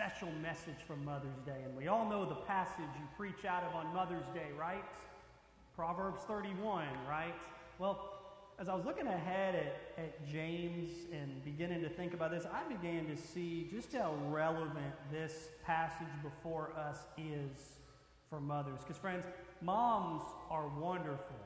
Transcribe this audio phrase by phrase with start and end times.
[0.00, 1.62] special message from Mother's Day.
[1.62, 4.82] And we all know the passage you preach out of on Mother's Day, right?
[5.76, 7.34] Proverbs 31, right?
[7.78, 8.10] Well,
[8.58, 12.66] as I was looking ahead at, at James and beginning to think about this, I
[12.72, 17.58] began to see just how relevant this passage before us is
[18.30, 18.80] for mothers.
[18.80, 19.26] Because, friends,
[19.60, 21.36] moms are wonderful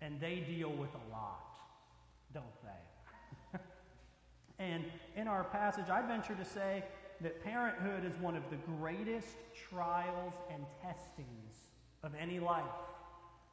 [0.00, 1.54] and they deal with a lot,
[2.34, 3.60] don't they?
[4.58, 4.82] and
[5.14, 6.82] in our passage, I venture to say
[7.20, 9.36] that parenthood is one of the greatest
[9.68, 11.64] trials and testings
[12.02, 12.64] of any life.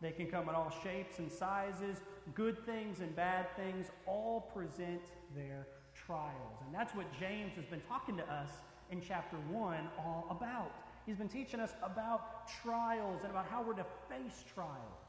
[0.01, 1.97] They can come in all shapes and sizes,
[2.35, 5.01] good things and bad things, all present
[5.35, 6.61] their trials.
[6.65, 8.51] And that's what James has been talking to us
[8.91, 10.71] in chapter 1 all about.
[11.05, 15.07] He's been teaching us about trials and about how we're to face trials.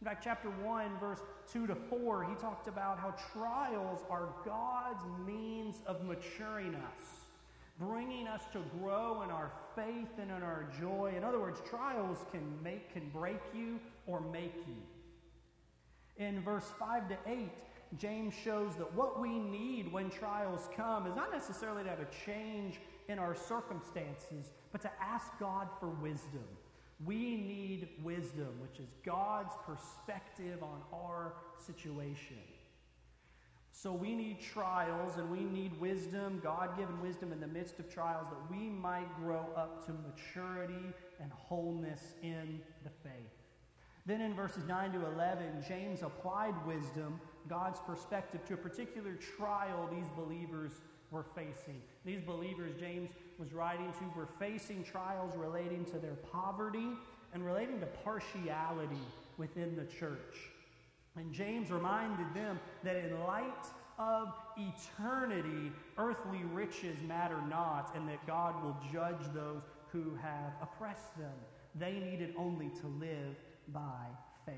[0.00, 1.20] In fact, chapter 1, verse
[1.52, 7.13] 2 to 4, he talked about how trials are God's means of maturing us,
[7.78, 11.12] bringing us to grow in our faith and in our joy.
[11.16, 14.76] In other words, trials can make, can break you or make you.
[16.16, 17.50] In verse 5 to 8,
[17.98, 22.08] James shows that what we need when trials come is not necessarily to have a
[22.24, 26.44] change in our circumstances, but to ask God for wisdom.
[27.04, 32.38] We need wisdom, which is God's perspective on our situation.
[33.76, 37.92] So we need trials and we need wisdom, God given wisdom in the midst of
[37.92, 43.32] trials, that we might grow up to maturity and wholeness in the faith.
[44.06, 49.90] Then in verses 9 to 11, James applied wisdom, God's perspective, to a particular trial
[49.92, 50.70] these believers
[51.10, 51.82] were facing.
[52.04, 56.90] These believers, James was writing to, were facing trials relating to their poverty
[57.32, 59.02] and relating to partiality
[59.36, 60.53] within the church.
[61.16, 63.66] And James reminded them that in light
[63.98, 69.62] of eternity, earthly riches matter not, and that God will judge those
[69.92, 71.34] who have oppressed them.
[71.76, 73.36] They needed only to live
[73.68, 74.06] by
[74.44, 74.56] faith.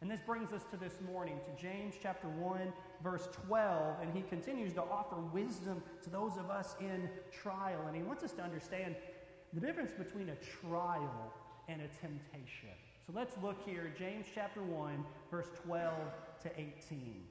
[0.00, 2.72] And this brings us to this morning, to James chapter 1,
[3.04, 3.96] verse 12.
[4.00, 7.84] And he continues to offer wisdom to those of us in trial.
[7.86, 8.96] And he wants us to understand
[9.52, 11.32] the difference between a trial
[11.68, 12.70] and a temptation.
[13.10, 15.92] So let's look here, James chapter 1, verse 12
[16.42, 17.24] to 18.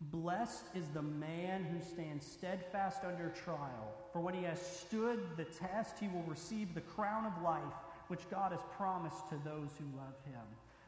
[0.00, 5.44] Blessed is the man who stands steadfast under trial, for when he has stood the
[5.44, 7.62] test, he will receive the crown of life
[8.08, 10.42] which God has promised to those who love him.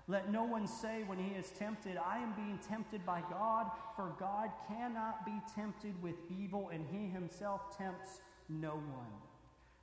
[0.08, 4.14] Let no one say when he is tempted, I am being tempted by God, for
[4.18, 9.12] God cannot be tempted with evil, and he himself tempts no one.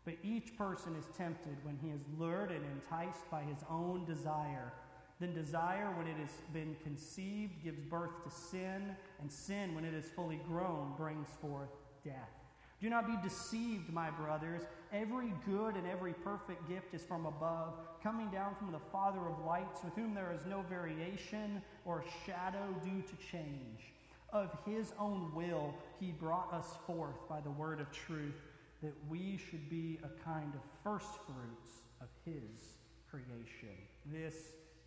[0.04, 4.74] But each person is tempted when he is lured and enticed by his own desire.
[5.20, 9.94] Then desire, when it has been conceived, gives birth to sin, and sin, when it
[9.94, 11.70] is fully grown, brings forth
[12.04, 12.42] death.
[12.82, 14.64] Do not be deceived, my brothers.
[14.92, 19.46] Every good and every perfect gift is from above, coming down from the Father of
[19.46, 23.94] lights, with whom there is no variation or shadow due to change.
[24.34, 28.42] Of his own will, he brought us forth by the word of truth,
[28.82, 32.76] that we should be a kind of first fruits of his
[33.10, 33.78] creation.
[34.06, 34.36] This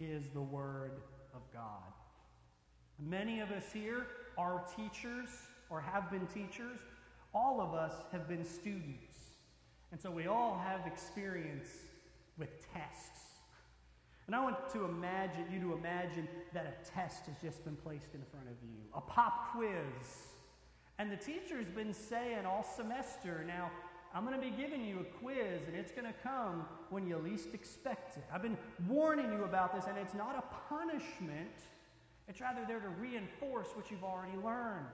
[0.00, 1.00] is the word
[1.34, 1.92] of God.
[2.98, 4.06] Many of us here
[4.36, 5.28] are teachers
[5.70, 6.78] or have been teachers
[7.34, 9.16] all of us have been students.
[9.90, 11.68] And so we all have experience
[12.38, 13.20] with tests.
[14.26, 18.14] And I want to imagine you to imagine that a test has just been placed
[18.14, 20.28] in front of you, a pop quiz.
[20.98, 23.70] And the teacher's been saying all semester, now,
[24.14, 27.18] I'm going to be giving you a quiz, and it's going to come when you
[27.18, 28.22] least expect it.
[28.32, 28.56] I've been
[28.88, 31.50] warning you about this, and it's not a punishment,
[32.28, 34.86] it's rather there to reinforce what you've already learned.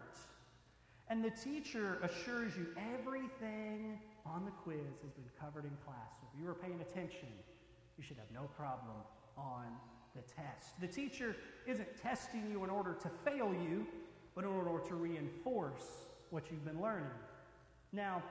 [1.08, 6.16] And the teacher assures you everything on the quiz has been covered in class.
[6.20, 7.28] So if you were paying attention,
[7.98, 8.96] you should have no problem
[9.36, 9.66] on
[10.16, 10.80] the test.
[10.80, 13.86] The teacher isn't testing you in order to fail you,
[14.34, 15.84] but in order to reinforce
[16.30, 17.10] what you've been learning.
[17.92, 18.22] Now,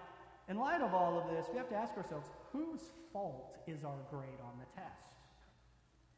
[0.50, 2.82] in light of all of this, we have to ask ourselves whose
[3.14, 5.14] fault is our grade on the test?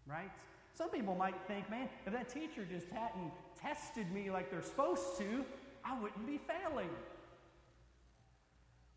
[0.08, 0.32] Right?
[0.74, 3.32] Some people might think, man, if that teacher just hadn't
[3.62, 5.44] tested me like they're supposed to,
[5.84, 6.90] I wouldn't be failing?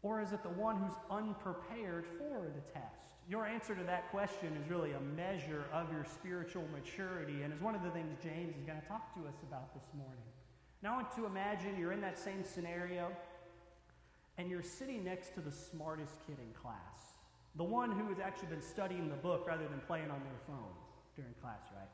[0.03, 3.01] Or is it the one who's unprepared for the test?
[3.29, 7.61] Your answer to that question is really a measure of your spiritual maturity and is
[7.61, 10.23] one of the things James is going to talk to us about this morning.
[10.83, 13.11] Now, I want to imagine you're in that same scenario
[14.39, 17.15] and you're sitting next to the smartest kid in class,
[17.57, 20.75] the one who has actually been studying the book rather than playing on their phone
[21.15, 21.89] during class, right?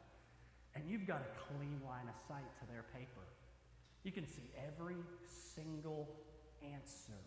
[0.75, 3.27] And you've got a clean line of sight to their paper.
[4.05, 4.97] You can see every
[5.55, 6.09] single
[6.63, 7.19] answer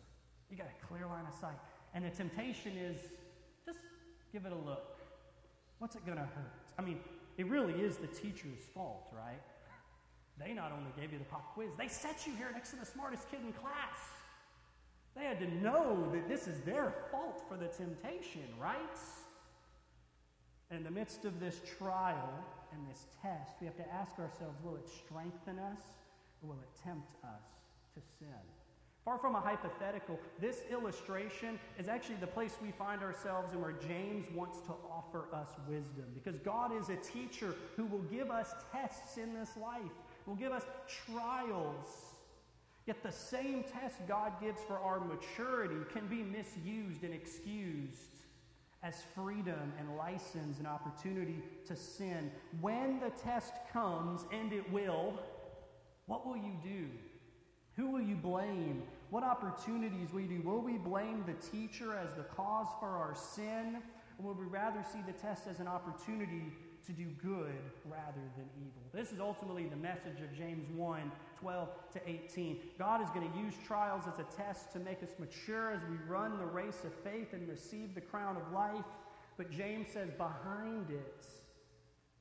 [0.49, 1.57] You got a clear line of sight.
[1.93, 2.97] And the temptation is
[3.65, 3.79] just
[4.31, 4.99] give it a look.
[5.79, 6.69] What's it going to hurt?
[6.77, 6.99] I mean,
[7.37, 9.41] it really is the teacher's fault, right?
[10.39, 12.85] They not only gave you the pop quiz, they set you here next to the
[12.85, 14.12] smartest kid in class.
[15.15, 18.97] They had to know that this is their fault for the temptation, right?
[20.71, 22.33] In the midst of this trial
[22.71, 25.81] and this test, we have to ask ourselves will it strengthen us
[26.41, 27.43] or will it tempt us
[27.93, 28.41] to sin?
[29.05, 33.73] Far from a hypothetical, this illustration is actually the place we find ourselves and where
[33.73, 36.05] James wants to offer us wisdom.
[36.13, 39.91] Because God is a teacher who will give us tests in this life,
[40.25, 42.12] will give us trials.
[42.85, 47.99] Yet the same test God gives for our maturity can be misused and excused
[48.83, 52.29] as freedom and license and opportunity to sin.
[52.59, 55.13] When the test comes, and it will,
[56.05, 56.87] what will you do?
[57.77, 58.83] Who will you blame?
[59.09, 60.41] What opportunities will you do?
[60.47, 63.77] Will we blame the teacher as the cause for our sin?
[64.19, 66.51] Or will we rather see the test as an opportunity
[66.85, 68.83] to do good rather than evil?
[68.93, 71.11] This is ultimately the message of James 1
[71.43, 72.57] 12 to 18.
[72.79, 75.97] God is going to use trials as a test to make us mature as we
[76.07, 78.85] run the race of faith and receive the crown of life.
[79.35, 81.25] But James says, behind it,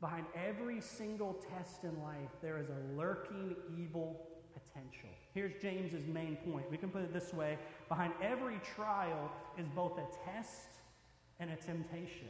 [0.00, 5.08] behind every single test in life, there is a lurking evil potential.
[5.34, 6.68] Here's James's main point.
[6.68, 7.58] We can put it this way
[7.88, 10.68] behind every trial is both a test
[11.38, 12.28] and a temptation.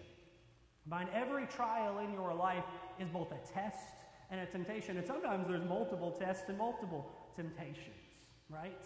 [0.89, 2.65] Behind every trial in your life
[3.01, 3.95] is both a test
[4.33, 4.97] and a temptation.
[4.97, 7.07] And sometimes there's multiple tests and multiple
[7.37, 8.03] temptations,
[8.49, 8.85] right?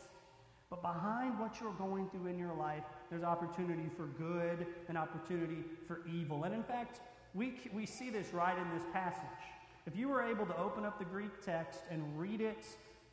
[0.69, 5.65] But behind what you're going through in your life, there's opportunity for good and opportunity
[5.87, 6.45] for evil.
[6.45, 7.01] And in fact,
[7.33, 9.23] we, we see this right in this passage.
[9.87, 12.67] If you were able to open up the Greek text and read it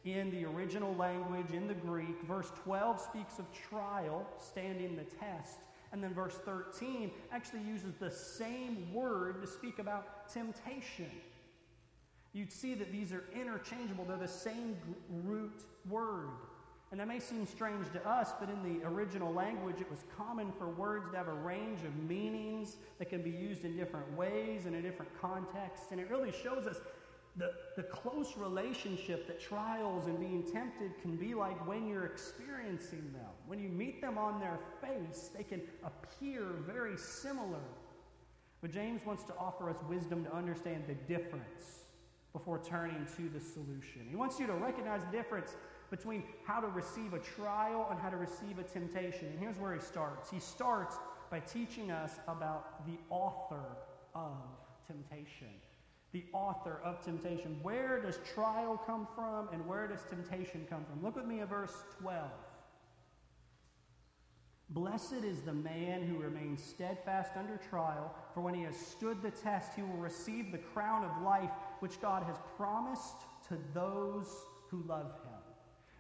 [0.06, 2.22] in the original language, in the Greek.
[2.28, 5.60] Verse 12 speaks of trial, standing the test.
[5.92, 11.10] And then verse 13 actually uses the same word to speak about temptation.
[12.34, 14.76] You'd see that these are interchangeable, they're the same
[15.24, 16.30] root word.
[16.92, 20.52] And that may seem strange to us, but in the original language, it was common
[20.60, 24.66] for words to have a range of meanings that can be used in different ways
[24.66, 25.88] and in different contexts.
[25.92, 26.78] And it really shows us
[27.36, 33.12] the, the close relationship that trials and being tempted can be like when you're experiencing
[33.12, 33.32] them.
[33.48, 37.62] When you meet them on their face, they can appear very similar.
[38.62, 41.83] But James wants to offer us wisdom to understand the difference
[42.34, 44.06] before turning to the solution.
[44.10, 45.56] He wants you to recognize the difference
[45.90, 49.28] between how to receive a trial and how to receive a temptation.
[49.28, 50.30] And here's where he starts.
[50.30, 50.98] He starts
[51.30, 53.78] by teaching us about the author
[54.16, 54.38] of
[54.88, 55.50] temptation
[56.14, 57.58] the author of temptation.
[57.64, 61.04] Where does trial come from and where does temptation come from?
[61.04, 62.30] Look with me at verse 12.
[64.70, 69.30] Blessed is the man who remains steadfast under trial, for when he has stood the
[69.30, 71.52] test, he will receive the crown of life
[71.84, 73.18] which God has promised
[73.50, 74.28] to those
[74.70, 75.42] who love him.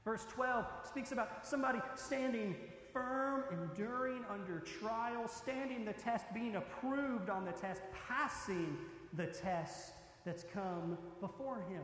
[0.05, 2.55] Verse 12 speaks about somebody standing
[2.93, 8.77] firm, enduring under trial, standing the test, being approved on the test, passing
[9.11, 9.91] the test
[10.25, 11.83] that's come before him.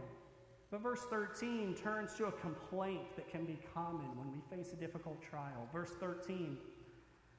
[0.71, 4.77] But verse 13 turns to a complaint that can be common when we face a
[4.77, 5.67] difficult trial.
[5.73, 6.57] Verse 13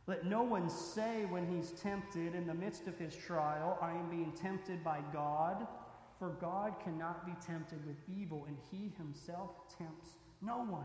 [0.07, 4.11] Let no one say when he's tempted in the midst of his trial, I am
[4.11, 5.67] being tempted by God,
[6.21, 10.11] for God cannot be tempted with evil, and he himself tempts
[10.43, 10.85] no one.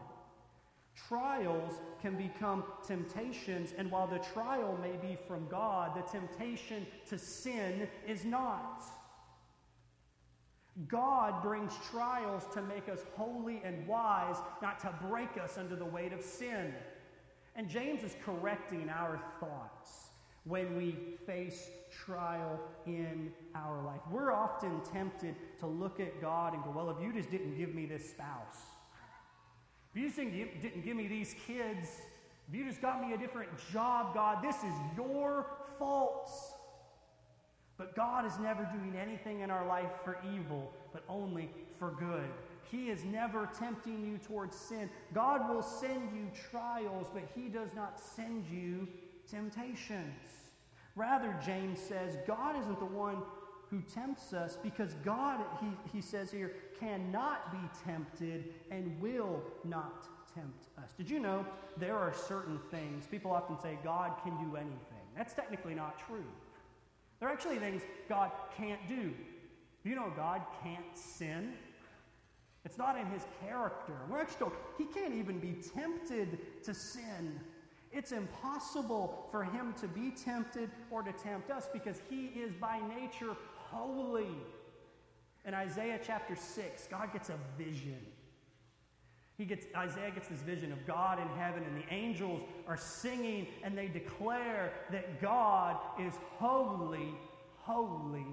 [1.09, 7.17] Trials can become temptations, and while the trial may be from God, the temptation to
[7.17, 8.81] sin is not.
[10.87, 15.85] God brings trials to make us holy and wise, not to break us under the
[15.85, 16.73] weight of sin.
[17.57, 20.09] And James is correcting our thoughts
[20.45, 21.69] when we face
[22.05, 24.01] trial in our life.
[24.11, 27.73] We're often tempted to look at God and go, Well, if you just didn't give
[27.73, 28.57] me this spouse,
[29.93, 31.87] if you just didn't give me these kids,
[32.47, 35.47] if you just got me a different job, God, this is your
[35.79, 36.29] fault.
[37.77, 42.29] But God is never doing anything in our life for evil, but only for good.
[42.71, 44.89] He is never tempting you towards sin.
[45.13, 48.87] God will send you trials, but He does not send you
[49.29, 50.44] temptations.
[50.95, 53.17] Rather, James says, God isn't the one
[53.69, 60.07] who tempts us because God, he, he says here, cannot be tempted and will not
[60.33, 60.91] tempt us.
[60.97, 61.45] Did you know
[61.77, 64.79] there are certain things, people often say God can do anything.
[65.17, 66.25] That's technically not true.
[67.19, 69.13] There are actually things God can't do.
[69.83, 71.53] You know, God can't sin.
[72.65, 73.93] It's not in his character.
[74.09, 77.39] We're actually told he can't even be tempted to sin.
[77.95, 82.81] It's impossible for him to be tempted or to tempt us because he is by
[82.99, 84.35] nature holy.
[85.45, 87.99] In Isaiah chapter 6, God gets a vision.
[89.37, 93.47] He gets, Isaiah gets this vision of God in heaven, and the angels are singing,
[93.63, 97.15] and they declare that God is holy,
[97.57, 98.25] holy,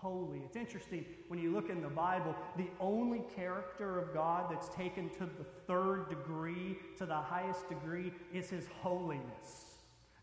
[0.00, 0.40] holy.
[0.44, 5.10] It's interesting when you look in the Bible, the only character of God that's taken
[5.10, 9.74] to the third degree, to the highest degree, is his holiness.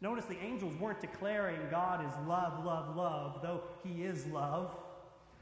[0.01, 4.71] Notice the angels weren't declaring God is love, love, love, though he is love,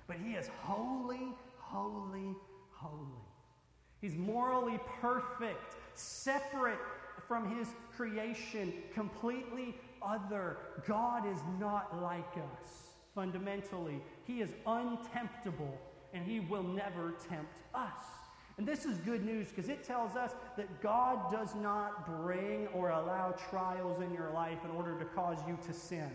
[0.08, 2.36] but he is holy, holy,
[2.72, 3.24] holy.
[4.02, 6.80] He's morally perfect, separate
[7.28, 10.58] from his creation, completely other.
[10.88, 14.02] God is not like us fundamentally.
[14.26, 15.74] He is untemptable,
[16.14, 18.02] and He will never tempt us.
[18.58, 22.90] And this is good news because it tells us that God does not bring or
[22.90, 26.12] allow trials in your life in order to cause you to sin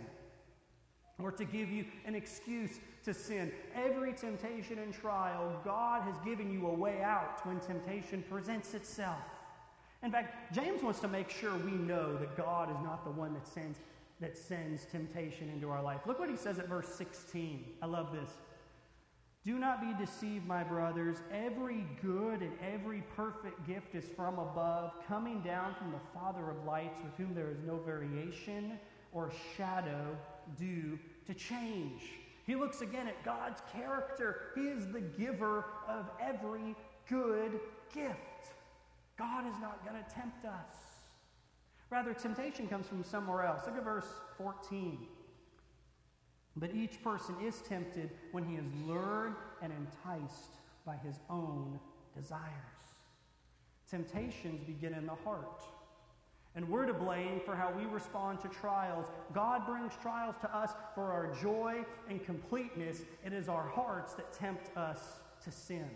[1.21, 3.51] or to give you an excuse to sin.
[3.75, 9.19] Every temptation and trial, God has given you a way out when temptation presents itself.
[10.05, 13.35] In fact, James wants to make sure we know that God is not the one
[13.35, 13.81] that sends
[14.21, 16.01] that sends temptation into our life.
[16.07, 17.65] Look what he says at verse 16.
[17.83, 18.31] I love this.
[19.45, 21.19] Do not be deceived, my brothers.
[21.33, 26.65] Every good and every perfect gift is from above, coming down from the Father of
[26.67, 28.79] lights, with whom there is no variation
[29.13, 30.17] or shadow
[30.59, 32.03] due to change.
[32.47, 34.53] He looks again at God's character.
[34.55, 36.75] He is the giver of every
[37.09, 37.61] good
[37.95, 38.55] gift.
[39.17, 40.88] God is not going to tempt us.
[41.91, 43.63] Rather, temptation comes from somewhere else.
[43.67, 44.99] Look at verse 14.
[46.57, 51.79] But each person is tempted when he is lured and enticed by his own
[52.15, 52.43] desires.
[53.89, 55.63] Temptations begin in the heart.
[56.55, 59.07] And we're to blame for how we respond to trials.
[59.33, 63.03] God brings trials to us for our joy and completeness.
[63.25, 65.89] It is our hearts that tempt us to sin.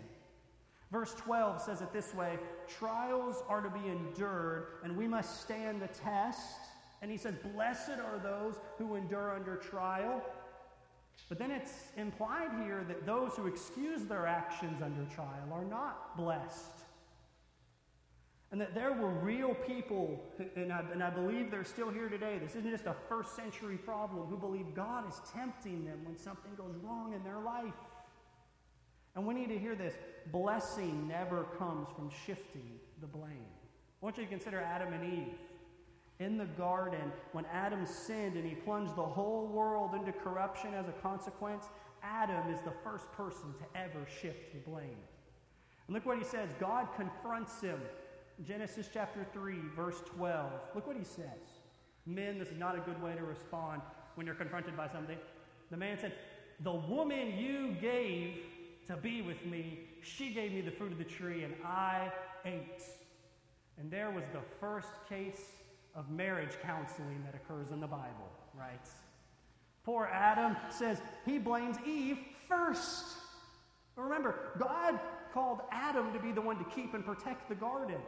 [0.93, 5.81] Verse 12 says it this way Trials are to be endured, and we must stand
[5.81, 6.59] the test.
[7.01, 10.23] And he says, Blessed are those who endure under trial.
[11.29, 16.15] But then it's implied here that those who excuse their actions under trial are not
[16.15, 16.71] blessed.
[18.51, 20.23] And that there were real people,
[20.55, 22.37] and I, and I believe they're still here today.
[22.39, 26.51] This isn't just a first century problem, who believe God is tempting them when something
[26.55, 27.73] goes wrong in their life.
[29.15, 29.95] And we need to hear this
[30.31, 33.45] blessing never comes from shifting the blame.
[34.01, 35.33] I want you to consider Adam and Eve.
[36.19, 40.87] In the garden, when Adam sinned and he plunged the whole world into corruption as
[40.87, 41.65] a consequence,
[42.03, 44.97] Adam is the first person to ever shift the blame.
[45.87, 47.79] And look what he says God confronts him.
[48.47, 50.51] Genesis chapter 3, verse 12.
[50.75, 51.61] Look what he says.
[52.05, 53.81] Men, this is not a good way to respond
[54.15, 55.17] when you're confronted by something.
[55.71, 56.13] The man said,
[56.61, 58.37] The woman you gave
[58.87, 59.79] to be with me.
[60.01, 62.11] She gave me the fruit of the tree, and I
[62.45, 62.83] ate.
[63.79, 65.51] And there was the first case
[65.95, 68.87] of marriage counseling that occurs in the Bible, right?
[69.83, 73.05] Poor Adam says he blames Eve first.
[73.95, 74.99] Remember, God
[75.33, 77.99] called Adam to be the one to keep and protect the garden.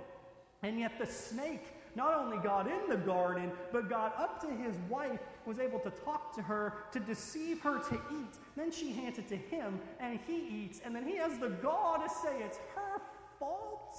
[0.63, 4.75] And yet the snake not only got in the garden, but got up to his
[4.89, 8.37] wife, was able to talk to her, to deceive her to eat.
[8.55, 12.01] Then she hands it to him, and he eats, and then he has the gall
[12.01, 13.01] to say it's her
[13.39, 13.97] fault.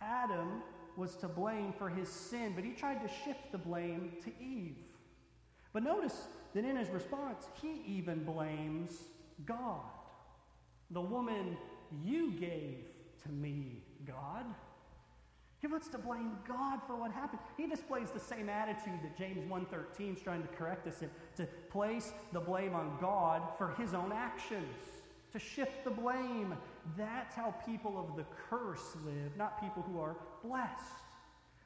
[0.00, 0.62] Adam
[0.96, 4.76] was to blame for his sin, but he tried to shift the blame to Eve.
[5.72, 8.92] But notice that in his response, he even blames
[9.44, 9.82] God.
[10.90, 11.56] The woman
[12.02, 12.78] you gave
[13.24, 14.46] to me, God.
[15.60, 17.40] He wants to blame God for what happened.
[17.56, 21.46] He displays the same attitude that James 1.13 is trying to correct us in, to
[21.70, 24.76] place the blame on God for his own actions,
[25.32, 26.54] to shift the blame.
[26.96, 30.82] That's how people of the curse live, not people who are blessed.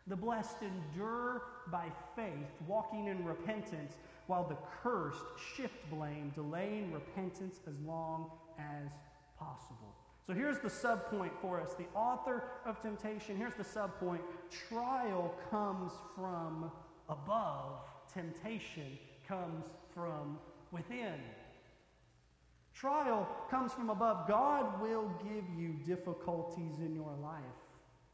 [0.07, 3.97] The blessed endure by faith, walking in repentance,
[4.29, 5.25] while the cursed
[5.57, 8.91] shift blame, delaying repentance as long as
[9.39, 9.95] possible.
[10.31, 11.75] So here's the subpoint for us.
[11.75, 14.21] The author of temptation, here's the subpoint.
[14.69, 16.71] Trial comes from
[17.09, 17.81] above,
[18.15, 18.97] temptation
[19.27, 20.39] comes from
[20.71, 21.17] within.
[22.73, 24.29] Trial comes from above.
[24.29, 27.43] God will give you difficulties in your life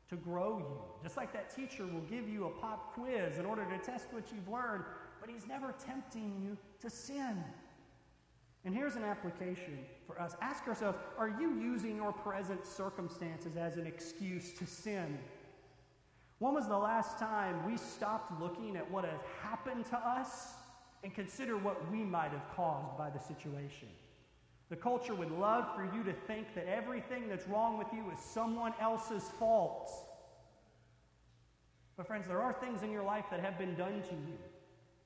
[0.08, 0.80] to grow you.
[1.02, 4.24] Just like that teacher will give you a pop quiz in order to test what
[4.32, 4.84] you've learned,
[5.20, 7.44] but he's never tempting you to sin.
[8.66, 10.34] And here's an application for us.
[10.42, 15.18] Ask ourselves are you using your present circumstances as an excuse to sin?
[16.40, 20.54] When was the last time we stopped looking at what has happened to us
[21.04, 23.86] and consider what we might have caused by the situation?
[24.68, 28.18] The culture would love for you to think that everything that's wrong with you is
[28.18, 29.92] someone else's fault.
[31.96, 34.38] But, friends, there are things in your life that have been done to you,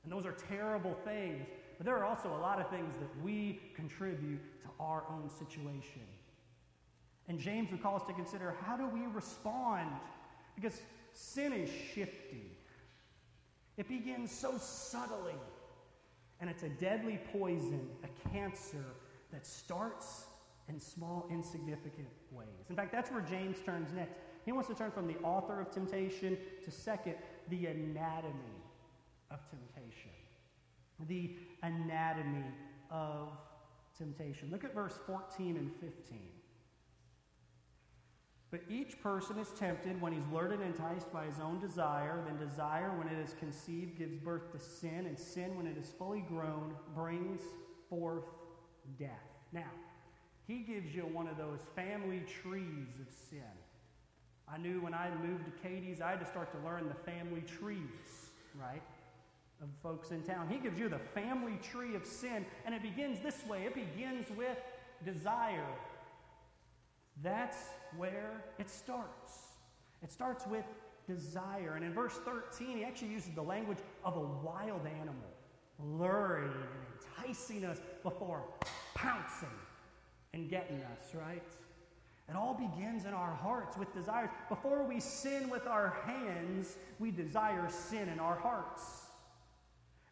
[0.03, 1.47] and those are terrible things.
[1.81, 6.03] But there are also a lot of things that we contribute to our own situation.
[7.27, 9.89] And James would call us to consider how do we respond?
[10.55, 10.79] Because
[11.15, 12.55] sin is shifty,
[13.79, 15.33] it begins so subtly,
[16.39, 18.85] and it's a deadly poison, a cancer
[19.33, 20.27] that starts
[20.69, 22.67] in small, insignificant ways.
[22.69, 24.13] In fact, that's where James turns next.
[24.45, 27.15] He wants to turn from the author of temptation to, second,
[27.49, 28.35] the anatomy
[29.31, 30.11] of temptation.
[31.09, 32.45] The anatomy
[32.91, 33.29] of
[33.97, 34.49] temptation.
[34.51, 36.19] Look at verse 14 and 15.
[38.51, 42.21] But each person is tempted when he's lured and enticed by his own desire.
[42.27, 45.07] Then desire, when it is conceived, gives birth to sin.
[45.07, 47.43] And sin, when it is fully grown, brings
[47.89, 48.25] forth
[48.99, 49.11] death.
[49.53, 49.71] Now,
[50.49, 53.43] he gives you one of those family trees of sin.
[54.53, 57.43] I knew when I moved to Katie's, I had to start to learn the family
[57.43, 58.83] trees, right?
[59.63, 60.49] Of folks in town.
[60.49, 64.27] He gives you the family tree of sin, and it begins this way it begins
[64.35, 64.57] with
[65.05, 65.67] desire.
[67.23, 67.59] That's
[67.99, 69.49] where it starts.
[70.03, 70.65] It starts with
[71.07, 71.75] desire.
[71.77, 75.29] And in verse 13, he actually uses the language of a wild animal,
[75.79, 78.45] luring and enticing us before
[78.95, 79.49] pouncing
[80.33, 81.43] and getting us, right?
[82.29, 84.31] It all begins in our hearts with desires.
[84.49, 89.00] Before we sin with our hands, we desire sin in our hearts.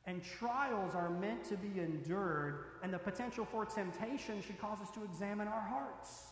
[0.08, 4.90] And trials are meant to be endured, and the potential for temptation should cause us
[4.92, 6.28] to examine our hearts.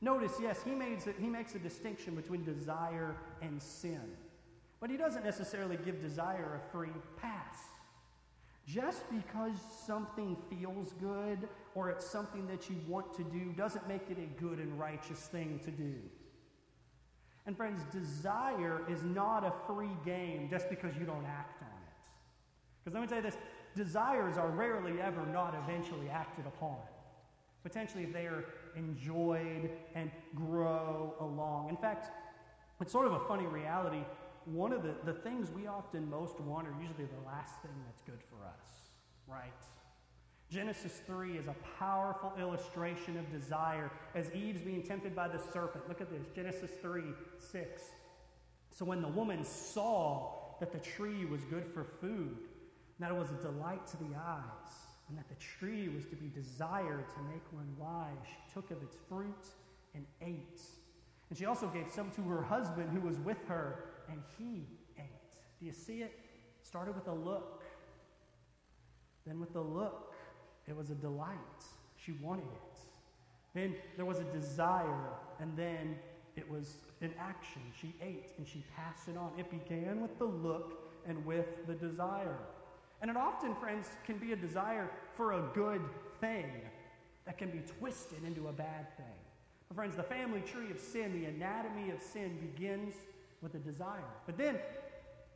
[0.00, 4.00] Notice, yes, he makes, a, he makes a distinction between desire and sin.
[4.78, 7.56] But he doesn't necessarily give desire a free pass.
[8.64, 14.08] Just because something feels good or it's something that you want to do doesn't make
[14.08, 15.94] it a good and righteous thing to do.
[17.44, 21.69] And friends, desire is not a free game just because you don't act on it.
[22.84, 23.38] Because let me tell you this
[23.76, 26.76] desires are rarely ever not eventually acted upon.
[27.62, 31.68] Potentially, if they are enjoyed and grow along.
[31.68, 32.10] In fact,
[32.80, 34.02] it's sort of a funny reality.
[34.46, 38.00] One of the, the things we often most want are usually the last thing that's
[38.02, 38.64] good for us,
[39.28, 39.52] right?
[40.50, 45.86] Genesis 3 is a powerful illustration of desire as Eve's being tempted by the serpent.
[45.86, 47.02] Look at this Genesis 3
[47.38, 47.82] 6.
[48.72, 52.38] So when the woman saw that the tree was good for food,
[53.02, 54.72] that it was a delight to the eyes,
[55.08, 58.16] and that the tree was to be desired to make one wise.
[58.24, 59.46] She took of its fruit
[59.94, 60.60] and ate.
[61.28, 64.66] And she also gave some to her husband who was with her, and he
[64.98, 65.32] ate.
[65.58, 66.12] Do you see it?
[66.62, 67.62] Started with a look.
[69.26, 70.14] Then, with the look,
[70.68, 71.36] it was a delight.
[71.96, 72.78] She wanted it.
[73.54, 75.10] Then there was a desire,
[75.40, 75.96] and then
[76.36, 77.62] it was an action.
[77.80, 79.32] She ate and she passed it on.
[79.38, 82.38] It began with the look and with the desire.
[83.00, 85.82] And it often, friends, can be a desire for a good
[86.20, 86.46] thing
[87.24, 89.06] that can be twisted into a bad thing.
[89.68, 92.94] But, friends, the family tree of sin, the anatomy of sin, begins
[93.40, 94.04] with a desire.
[94.26, 94.58] But then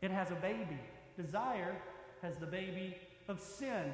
[0.02, 0.78] it has a baby.
[1.16, 1.76] Desire
[2.20, 2.96] has the baby
[3.28, 3.92] of sin.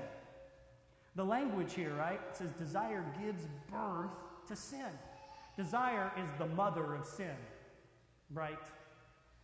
[1.17, 2.21] The language here, right?
[2.31, 4.11] It says desire gives birth
[4.49, 4.91] to sin.
[5.57, 7.37] Desire is the mother of sin,
[8.33, 8.59] right?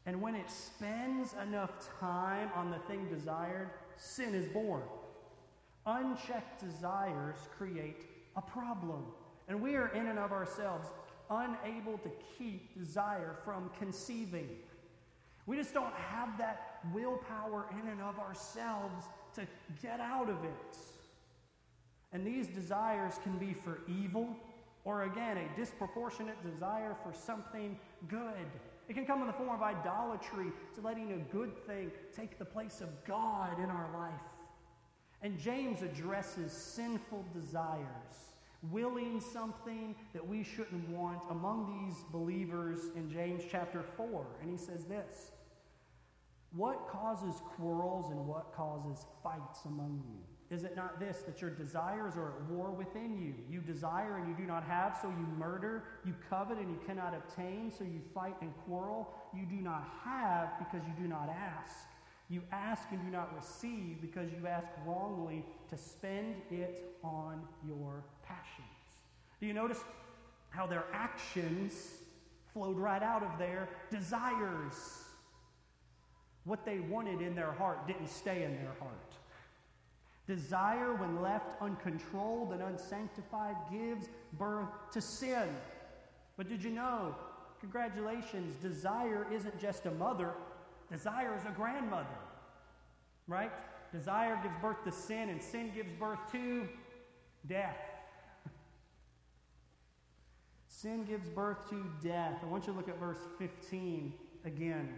[0.06, 4.82] And when it spends enough time on the thing desired, sin is born.
[5.86, 8.04] Unchecked desires create
[8.36, 9.04] a problem.
[9.48, 10.88] And we are in and of ourselves
[11.30, 14.48] unable to keep desire from conceiving.
[15.46, 19.46] We just don't have that willpower in and of ourselves to
[19.82, 20.76] get out of it.
[22.12, 24.36] And these desires can be for evil
[24.84, 27.78] or, again, a disproportionate desire for something
[28.08, 28.46] good.
[28.88, 32.44] It can come in the form of idolatry, to letting a good thing take the
[32.44, 34.20] place of God in our life.
[35.22, 38.34] And James addresses sinful desires,
[38.70, 44.26] willing something that we shouldn't want among these believers in James chapter 4.
[44.40, 45.32] And he says this
[46.52, 50.35] What causes quarrels and what causes fights among you?
[50.48, 53.34] Is it not this, that your desires are at war within you?
[53.50, 55.84] You desire and you do not have, so you murder.
[56.04, 59.12] You covet and you cannot obtain, so you fight and quarrel.
[59.34, 61.88] You do not have because you do not ask.
[62.28, 68.04] You ask and do not receive because you ask wrongly to spend it on your
[68.22, 68.66] passions.
[69.40, 69.80] Do you notice
[70.50, 71.94] how their actions
[72.52, 75.04] flowed right out of their desires?
[76.44, 79.14] What they wanted in their heart didn't stay in their heart.
[80.26, 85.48] Desire, when left uncontrolled and unsanctified, gives birth to sin.
[86.36, 87.14] But did you know?
[87.60, 90.32] Congratulations, desire isn't just a mother,
[90.90, 92.06] desire is a grandmother.
[93.28, 93.52] Right?
[93.92, 96.68] Desire gives birth to sin, and sin gives birth to
[97.46, 97.78] death.
[100.68, 102.34] sin gives birth to death.
[102.42, 104.12] I want you to look at verse 15
[104.44, 104.88] again.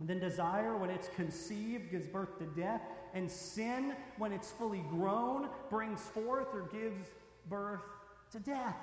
[0.00, 2.82] And then desire, when it's conceived, gives birth to death.
[3.18, 7.08] And sin, when it's fully grown, brings forth or gives
[7.48, 7.82] birth
[8.30, 8.76] to death.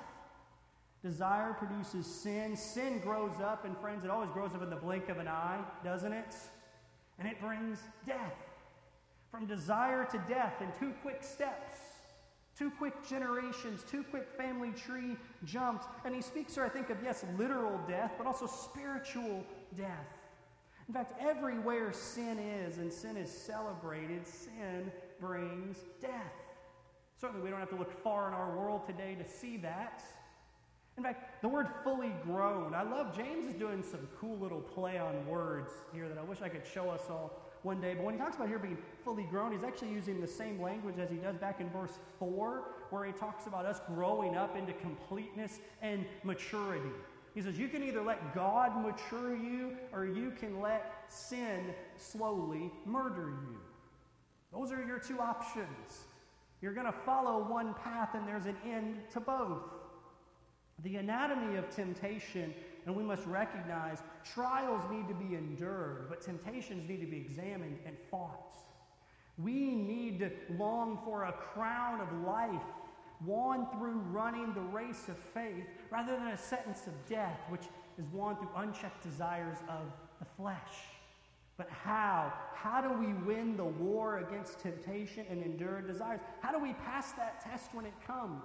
[1.02, 2.58] Desire produces sin.
[2.58, 5.64] Sin grows up, and friends, it always grows up in the blink of an eye,
[5.86, 6.36] doesn't it?
[7.18, 8.36] And it brings death.
[9.32, 11.78] From desire to death in two quick steps,
[12.60, 15.86] two quick generations, two quick family tree jumps.
[16.04, 19.46] And he speaks here, I think, of, yes, literal death, but also spiritual
[19.78, 20.15] death.
[20.88, 26.12] In fact, everywhere sin is and sin is celebrated, sin brings death.
[27.20, 30.04] Certainly, we don't have to look far in our world today to see that.
[30.98, 34.98] In fact, the word fully grown, I love James is doing some cool little play
[34.98, 37.96] on words here that I wish I could show us all one day.
[37.96, 40.96] But when he talks about here being fully grown, he's actually using the same language
[41.00, 44.72] as he does back in verse 4, where he talks about us growing up into
[44.74, 46.92] completeness and maturity.
[47.36, 52.72] He says, You can either let God mature you or you can let sin slowly
[52.86, 53.58] murder you.
[54.54, 56.06] Those are your two options.
[56.62, 59.64] You're going to follow one path and there's an end to both.
[60.84, 62.54] The anatomy of temptation,
[62.86, 67.80] and we must recognize trials need to be endured, but temptations need to be examined
[67.86, 68.56] and fought.
[69.38, 72.64] We need to long for a crown of life
[73.24, 77.64] won through running the race of faith rather than a sentence of death, which
[77.98, 80.74] is won through unchecked desires of the flesh.
[81.58, 82.34] But how?
[82.54, 86.20] How do we win the war against temptation and endure desires?
[86.42, 88.44] How do we pass that test when it comes?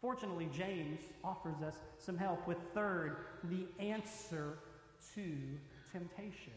[0.00, 4.58] Fortunately, James offers us some help with third, the answer
[5.14, 5.36] to
[5.92, 6.52] temptation.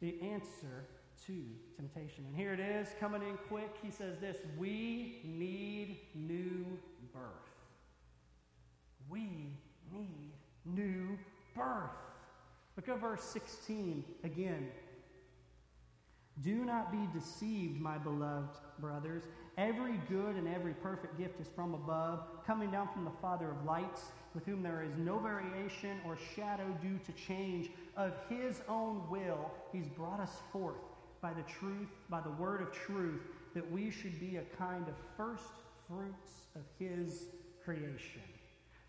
[0.00, 0.84] The answer
[1.26, 1.42] to
[1.76, 2.24] temptation.
[2.26, 3.74] And here it is, coming in quick.
[3.82, 6.64] He says this We need new
[7.12, 7.22] birth.
[9.08, 9.50] We
[9.92, 10.32] need
[10.64, 11.18] new
[11.54, 11.90] birth.
[12.76, 14.68] Look at verse 16 again.
[16.42, 19.22] Do not be deceived, my beloved brothers.
[19.56, 23.64] Every good and every perfect gift is from above, coming down from the Father of
[23.64, 24.02] lights,
[24.34, 27.70] with whom there is no variation or shadow due to change.
[27.96, 30.76] Of his own will, he's brought us forth
[31.26, 33.20] by the truth, by the word of truth,
[33.52, 35.54] that we should be a kind of first
[35.88, 37.24] fruits of his
[37.64, 38.22] creation.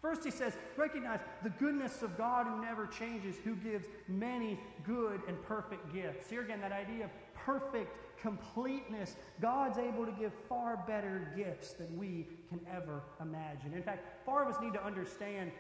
[0.03, 5.21] First, he says, recognize the goodness of God who never changes, who gives many good
[5.27, 6.29] and perfect gifts.
[6.29, 9.15] Here again, that idea of perfect completeness.
[9.41, 13.73] God's able to give far better gifts than we can ever imagine.
[13.73, 15.51] In fact, far of us need to understand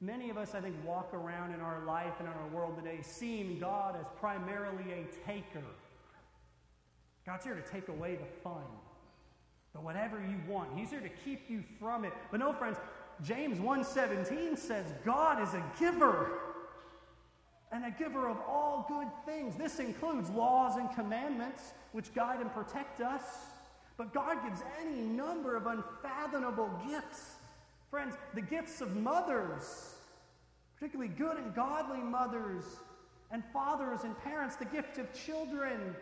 [0.00, 3.00] Many of us, I think, walk around in our life and in our world today
[3.02, 5.64] seeing God as primarily a taker.
[7.28, 8.64] God's here to take away the fun,
[9.74, 10.70] the whatever you want.
[10.74, 12.14] He's here to keep you from it.
[12.30, 12.78] But no, friends,
[13.22, 16.40] James 1:17 says God is a giver
[17.70, 19.56] and a giver of all good things.
[19.56, 23.22] This includes laws and commandments which guide and protect us.
[23.98, 27.34] But God gives any number of unfathomable gifts.
[27.90, 29.96] Friends, the gifts of mothers,
[30.76, 32.64] particularly good and godly mothers,
[33.30, 35.94] and fathers and parents, the gift of children,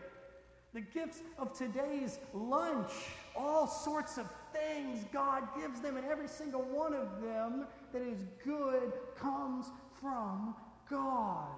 [0.76, 2.90] the gifts of today's lunch,
[3.34, 8.18] all sorts of things God gives them, and every single one of them that is
[8.44, 10.54] good comes from
[10.90, 11.48] God.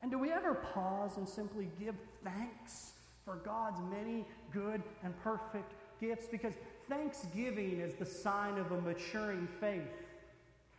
[0.00, 2.92] And do we ever pause and simply give thanks
[3.24, 6.28] for God's many good and perfect gifts?
[6.30, 6.52] Because
[6.88, 9.82] thanksgiving is the sign of a maturing faith,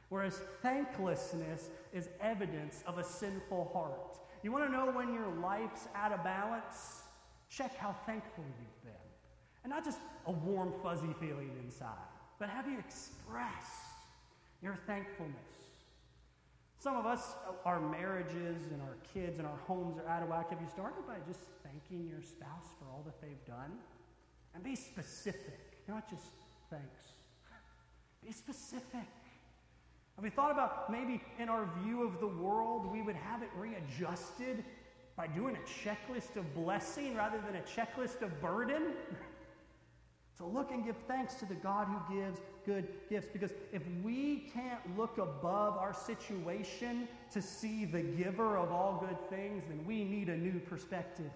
[0.07, 4.19] whereas thanklessness is evidence of a sinful heart.
[4.41, 7.01] You want to know when your life's out of balance?
[7.55, 8.91] Check how thankful you've been.
[9.63, 11.89] And not just a warm, fuzzy feeling inside,
[12.37, 13.95] but have you expressed
[14.61, 15.35] your thankfulness?
[16.79, 20.29] Some of us, uh, our marriages and our kids and our homes are out of
[20.29, 20.49] whack.
[20.49, 23.71] Have you started by just thanking your spouse for all that they've done?
[24.53, 26.27] And be specific, not just
[26.69, 27.05] thanks.
[28.23, 29.07] Be specific.
[30.15, 33.49] Have we thought about maybe in our view of the world, we would have it
[33.55, 34.63] readjusted
[35.15, 38.93] by doing a checklist of blessing rather than a checklist of burden?
[40.37, 43.27] so look and give thanks to the God who gives good gifts.
[43.31, 49.29] Because if we can't look above our situation to see the giver of all good
[49.29, 51.31] things, then we need a new perspective.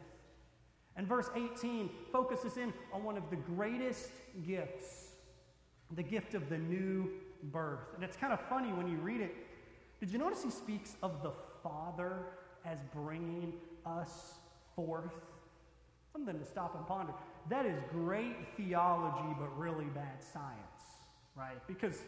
[0.96, 4.10] And verse 18 focuses in on one of the greatest
[4.46, 5.10] gifts
[5.96, 7.10] the gift of the new
[7.44, 7.94] birth.
[7.96, 9.36] And it's kind of funny when you read it.
[10.00, 11.32] Did you notice he speaks of the
[11.64, 12.26] Father
[12.66, 13.54] as bringing
[13.98, 14.34] us
[14.76, 15.14] forth?
[16.12, 17.14] Something to stop and ponder.
[17.50, 20.84] That is great theology, but really bad science,
[21.36, 21.66] right?
[21.68, 22.00] Because,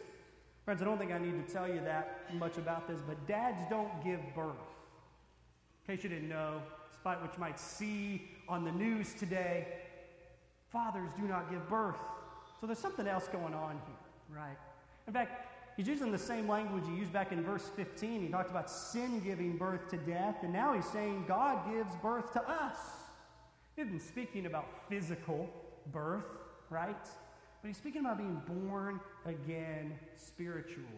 [0.64, 3.62] friends, I don't think I need to tell you that much about this, but dads
[3.68, 4.54] don't give birth.
[5.86, 9.66] In case you didn't know, despite what you might see on the news today,
[10.70, 11.98] fathers do not give birth.
[12.60, 14.56] So there's something else going on here, right?
[15.06, 18.22] In fact, he's using the same language he used back in verse 15.
[18.22, 22.32] He talked about sin giving birth to death, and now he's saying God gives birth
[22.32, 22.76] to us.
[23.76, 25.48] He isn't speaking about physical
[25.92, 26.26] birth,
[26.70, 27.08] right?
[27.62, 30.88] But he's speaking about being born again spiritually.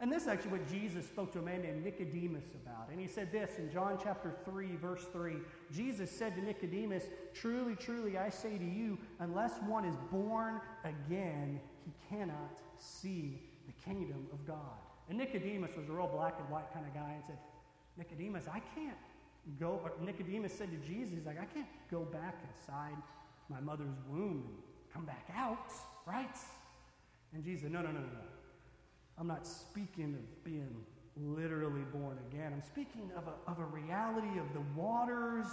[0.00, 2.88] And this is actually what Jesus spoke to a man named Nicodemus about.
[2.90, 5.34] And he said this in John chapter 3, verse 3.
[5.70, 11.60] Jesus said to Nicodemus, Truly, truly, I say to you, unless one is born again,
[11.84, 14.78] he cannot see the kingdom of God.
[15.08, 17.38] And Nicodemus was a real black and white kind of guy and said,
[17.96, 18.96] Nicodemus, I can't
[19.58, 19.80] go.
[19.82, 22.96] Or Nicodemus said to Jesus, like, I can't go back inside
[23.48, 25.72] my mother's womb and come back out,
[26.06, 26.36] right?
[27.34, 28.28] And Jesus said, No, no, no, no, no.
[29.18, 30.74] I'm not speaking of being
[31.16, 32.52] literally born again.
[32.54, 35.46] I'm speaking of a, of a reality of the waters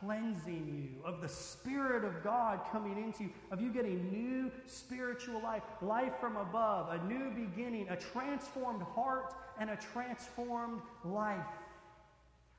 [0.00, 5.42] cleansing you, of the Spirit of God coming into you, of you getting new spiritual
[5.42, 11.40] life, life from above, a new beginning, a transformed heart, and a transformed life.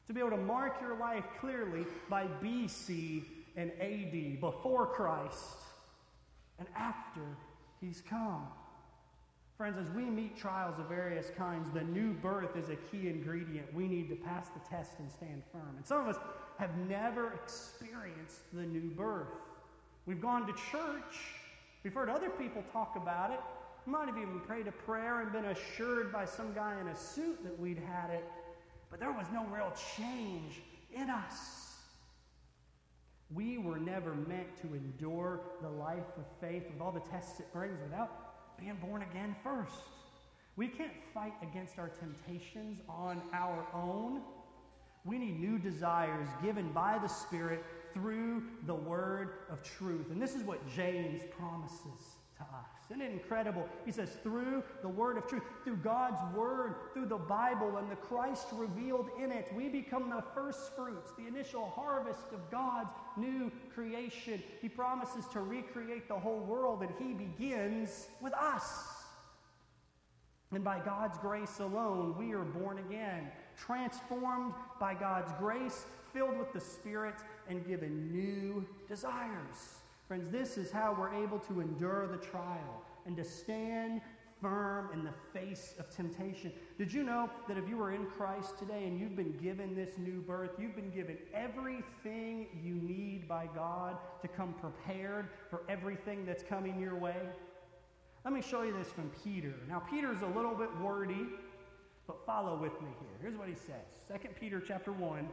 [0.07, 3.23] To be able to mark your life clearly by BC
[3.55, 5.57] and AD, before Christ
[6.59, 7.21] and after
[7.81, 8.47] He's come.
[9.57, 13.73] Friends, as we meet trials of various kinds, the new birth is a key ingredient.
[13.73, 15.75] We need to pass the test and stand firm.
[15.77, 16.21] And some of us
[16.59, 19.31] have never experienced the new birth.
[20.05, 21.15] We've gone to church,
[21.83, 23.39] we've heard other people talk about it.
[23.85, 26.95] We might have even prayed a prayer and been assured by some guy in a
[26.95, 28.25] suit that we'd had it,
[28.91, 30.61] but there was no real change
[30.93, 31.75] in us.
[33.33, 37.51] We were never meant to endure the life of faith with all the tests it
[37.53, 38.24] brings without
[38.59, 39.83] being born again first.
[40.55, 44.21] We can't fight against our temptations on our own.
[45.03, 47.63] We need new desires given by the Spirit
[47.93, 50.11] through the word of truth.
[50.11, 52.69] And this is what James promises to us.
[52.89, 53.67] Isn't it incredible?
[53.85, 57.95] He says, through the word of truth, through God's word, through the Bible and the
[57.95, 63.51] Christ revealed in it, we become the first fruits, the initial harvest of God's new
[63.73, 64.43] creation.
[64.61, 68.83] He promises to recreate the whole world, and He begins with us.
[70.51, 76.51] And by God's grace alone, we are born again transformed by God's grace, filled with
[76.53, 77.15] the Spirit,
[77.49, 79.79] and given new desires.
[80.07, 84.01] Friends, this is how we're able to endure the trial and to stand
[84.39, 86.51] firm in the face of temptation.
[86.77, 89.97] Did you know that if you are in Christ today and you've been given this
[89.97, 96.25] new birth, you've been given everything you need by God to come prepared for everything
[96.25, 97.17] that's coming your way?
[98.23, 99.53] Let me show you this from Peter.
[99.67, 101.27] Now, Peter's a little bit wordy.
[102.07, 103.17] But follow with me here.
[103.21, 105.27] Here's what he says 2 Peter chapter 1.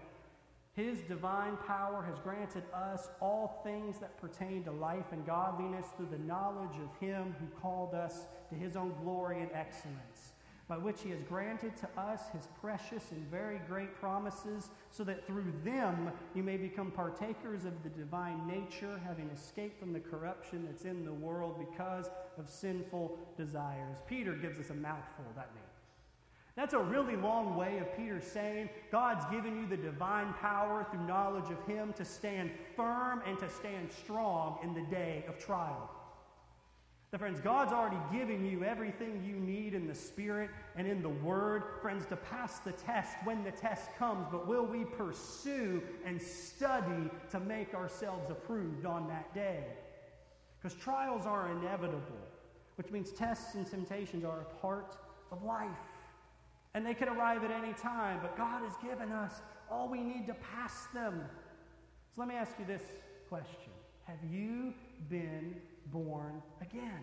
[0.74, 6.08] His divine power has granted us all things that pertain to life and godliness through
[6.10, 10.32] the knowledge of him who called us to his own glory and excellence,
[10.68, 15.26] by which he has granted to us his precious and very great promises, so that
[15.26, 20.64] through them you may become partakers of the divine nature, having escaped from the corruption
[20.64, 22.08] that's in the world because
[22.38, 23.98] of sinful desires.
[24.06, 25.61] Peter gives us a mouthful, doesn't he?
[26.54, 31.06] That's a really long way of Peter saying God's given you the divine power through
[31.06, 35.90] knowledge of Him to stand firm and to stand strong in the day of trial.
[37.10, 41.10] The friends, God's already given you everything you need in the Spirit and in the
[41.10, 44.26] Word, friends, to pass the test when the test comes.
[44.30, 49.64] But will we pursue and study to make ourselves approved on that day?
[50.58, 52.00] Because trials are inevitable,
[52.76, 54.96] which means tests and temptations are a part
[55.30, 55.68] of life.
[56.74, 60.26] And they can arrive at any time, but God has given us all we need
[60.26, 61.22] to pass them.
[62.14, 62.82] So let me ask you this
[63.28, 63.72] question
[64.04, 64.74] Have you
[65.08, 65.56] been
[65.86, 67.02] born again?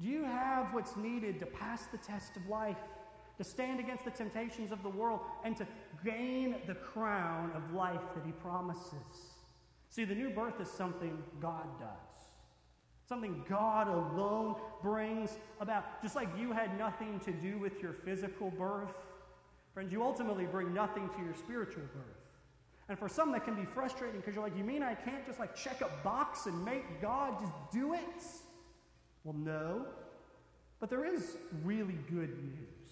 [0.00, 2.76] Do you have what's needed to pass the test of life,
[3.36, 5.66] to stand against the temptations of the world, and to
[6.04, 9.34] gain the crown of life that He promises?
[9.90, 12.07] See, the new birth is something God does.
[13.08, 16.02] Something God alone brings about.
[16.02, 18.92] Just like you had nothing to do with your physical birth,
[19.72, 22.18] friends, you ultimately bring nothing to your spiritual birth.
[22.90, 25.38] And for some, that can be frustrating because you're like, you mean I can't just
[25.38, 28.22] like check a box and make God just do it?
[29.24, 29.86] Well, no.
[30.78, 32.88] But there is really good news.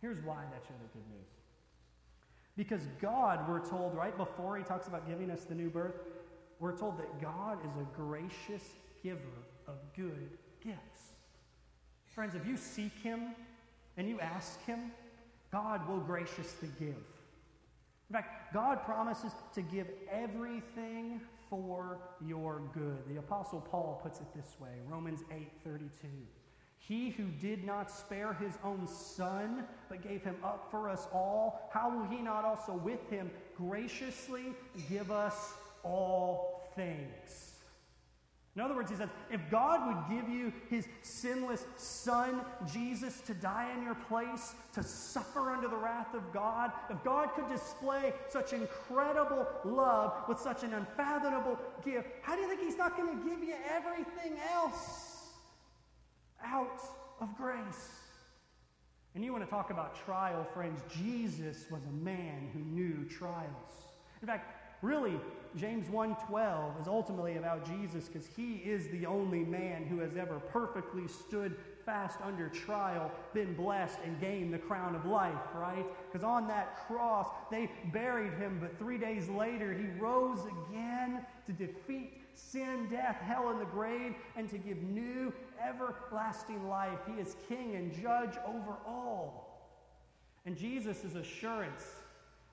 [0.00, 1.28] Here's why that's really good news.
[2.56, 5.96] Because God, we're told right before he talks about giving us the new birth,
[6.60, 8.62] we're told that God is a gracious
[9.02, 9.18] giver
[9.66, 10.30] of good
[10.62, 11.12] gifts.
[12.14, 13.34] Friends, if you seek him
[13.96, 14.92] and you ask him,
[15.50, 16.96] God will graciously give.
[18.10, 22.98] In fact, God promises to give everything for your good.
[23.08, 25.90] The apostle Paul puts it this way, Romans 8:32.
[26.78, 31.68] He who did not spare his own son, but gave him up for us all,
[31.72, 34.54] how will he not also with him graciously
[34.90, 37.54] give us all things?
[38.56, 42.40] In other words, he says, if God would give you his sinless son,
[42.72, 47.30] Jesus, to die in your place, to suffer under the wrath of God, if God
[47.34, 52.76] could display such incredible love with such an unfathomable gift, how do you think he's
[52.78, 55.30] not going to give you everything else
[56.44, 56.80] out
[57.20, 57.90] of grace?
[59.16, 60.80] And you want to talk about trial, friends?
[60.96, 63.88] Jesus was a man who knew trials.
[64.22, 65.18] In fact, Really,
[65.56, 70.38] James 1:12 is ultimately about Jesus because he is the only man who has ever
[70.38, 75.86] perfectly stood fast under trial, been blessed, and gained the crown of life, right?
[76.04, 81.52] Because on that cross, they buried him, but three days later, he rose again to
[81.52, 85.32] defeat sin, death, hell, and the grave, and to give new,
[85.66, 86.98] everlasting life.
[87.06, 89.72] He is king and judge over all.
[90.44, 91.94] And Jesus' assurance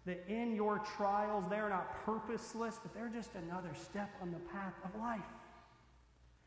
[0.06, 4.74] that in your trials, they're not purposeless, but they're just another step on the path
[4.84, 5.22] of life.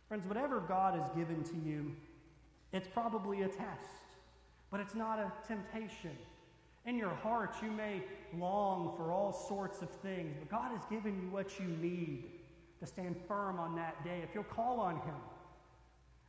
[0.09, 1.95] Friends, whatever God has given to you,
[2.73, 4.03] it's probably a test,
[4.71, 6.17] but it's not a temptation.
[6.87, 8.03] In your heart, you may
[8.37, 12.25] long for all sorts of things, but God has given you what you need
[12.81, 14.21] to stand firm on that day.
[14.23, 15.15] If you'll call on Him,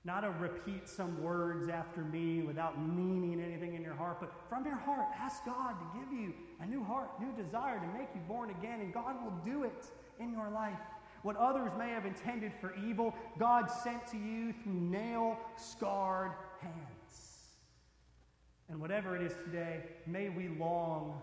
[0.06, 4.64] not to repeat some words after me without meaning anything in your heart, but from
[4.64, 8.22] your heart, ask God to give you a new heart, new desire to make you
[8.28, 9.88] born again, and God will do it
[10.20, 10.78] in your life.
[11.24, 17.56] What others may have intended for evil, God sent to you through nail scarred hands.
[18.70, 21.20] And whatever it is today, may we long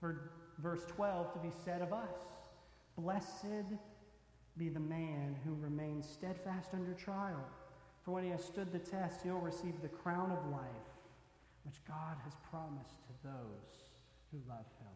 [0.00, 2.10] for verse 12 to be said of us
[2.98, 3.64] Blessed
[4.58, 7.42] be the man who remains steadfast under trial
[8.04, 10.88] for when he has stood the test, he'll receive the crown of life,
[11.64, 13.90] which God has promised to those
[14.30, 14.92] who love him.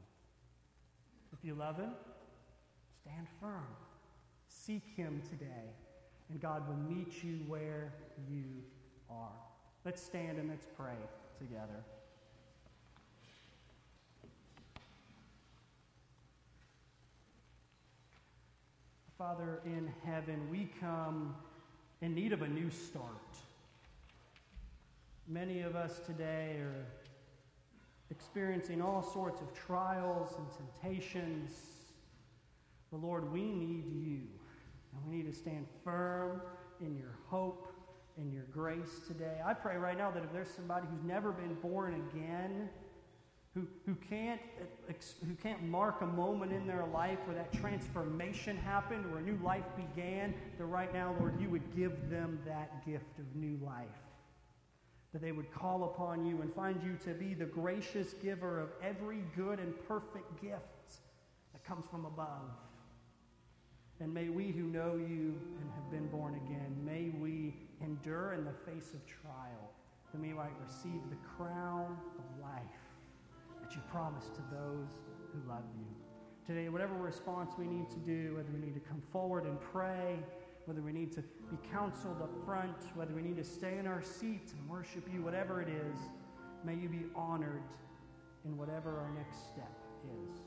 [1.32, 1.92] If you love him,
[3.02, 3.66] stand firm.
[4.48, 5.70] Seek him today,
[6.28, 7.92] and God will meet you where
[8.28, 8.44] you
[9.08, 9.30] are.
[9.84, 10.96] Let's stand and let's pray
[11.38, 11.84] together.
[19.16, 21.34] Father in heaven, we come
[22.02, 23.04] in need of a new start.
[25.28, 26.87] Many of us today are
[28.11, 31.50] experiencing all sorts of trials and temptations.
[32.90, 34.20] But Lord, we need you.
[34.92, 36.40] And we need to stand firm
[36.80, 37.72] in your hope
[38.16, 39.40] and your grace today.
[39.44, 42.68] I pray right now that if there's somebody who's never been born again,
[43.56, 44.40] who, who, can't,
[45.26, 49.38] who can't mark a moment in their life where that transformation happened, where a new
[49.42, 53.86] life began, that right now, Lord, you would give them that gift of new life.
[55.14, 58.68] That they would call upon you and find you to be the gracious giver of
[58.82, 61.00] every good and perfect gift
[61.54, 62.50] that comes from above.
[64.00, 68.44] And may we who know you and have been born again, may we endure in
[68.44, 69.72] the face of trial,
[70.12, 72.86] that we might receive the crown of life
[73.77, 74.99] you promised to those
[75.33, 75.87] who love you.
[76.47, 80.18] Today, whatever response we need to do, whether we need to come forward and pray,
[80.64, 84.03] whether we need to be counseled up front, whether we need to stay in our
[84.03, 85.99] seats and worship you, whatever it is,
[86.64, 87.62] may you be honored
[88.45, 89.70] in whatever our next step
[90.05, 90.41] is.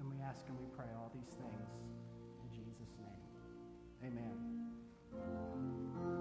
[0.00, 1.70] And we ask and we pray all these things
[2.42, 3.22] in Jesus' name.
[4.12, 6.15] Amen.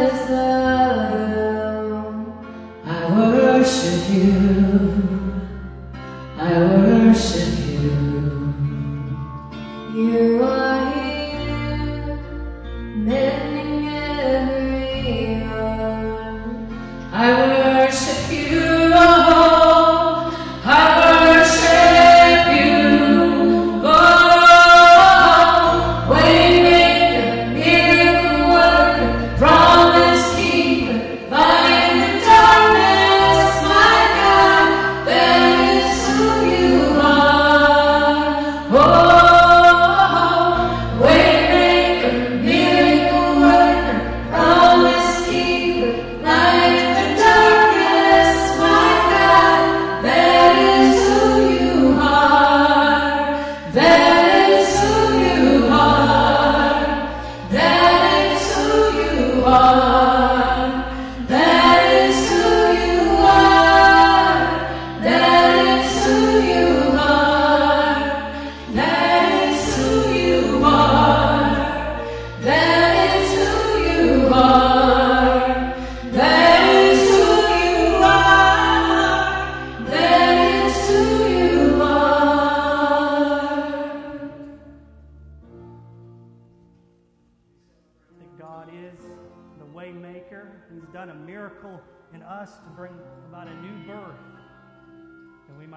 [0.00, 2.32] is the room.
[2.84, 5.17] I worship you.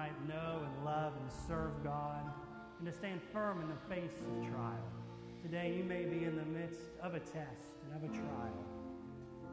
[0.02, 2.24] might know and love and serve God
[2.78, 4.90] and to stand firm in the face of trial.
[5.40, 8.64] Today, you may be in the midst of a test and of a trial.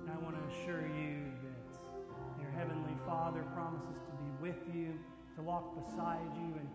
[0.02, 4.98] And I want to assure you that your Heavenly Father promises to be with you,
[5.36, 6.70] to walk beside you, and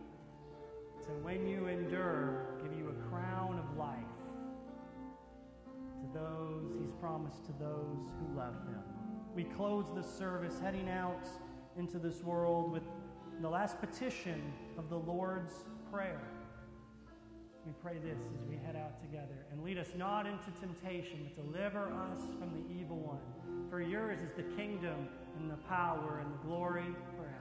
[1.07, 3.99] to, when you endure, give you a crown of life
[5.99, 8.85] to those He's promised to those who love Him.
[9.35, 11.27] We close the service heading out
[11.77, 12.85] into this world with
[13.41, 15.53] the last petition of the Lord's
[15.93, 16.21] Prayer.
[17.67, 19.47] We pray this as we head out together.
[19.51, 23.69] And lead us not into temptation, but deliver us from the evil one.
[23.71, 25.09] For yours is the kingdom
[25.39, 26.85] and the power and the glory
[27.17, 27.34] forever.